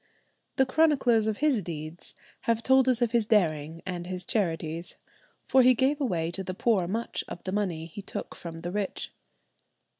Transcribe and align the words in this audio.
The 0.55 0.65
chroniclers 0.65 1.27
of 1.27 1.37
his 1.45 1.61
deeds 1.61 2.15
have 2.49 2.63
told 2.63 2.89
us 2.89 3.03
of 3.03 3.11
his 3.11 3.27
daring 3.27 3.83
and 3.85 4.07
his 4.07 4.25
charities, 4.25 4.97
for 5.47 5.61
he 5.61 5.75
gave 5.75 6.01
away 6.01 6.31
to 6.31 6.43
the 6.43 6.55
poor 6.55 6.87
much 6.87 7.23
of 7.27 7.43
the 7.43 7.51
money 7.51 7.85
he 7.85 8.01
took 8.01 8.33
from 8.33 8.61
the 8.61 8.71
rich." 8.71 9.11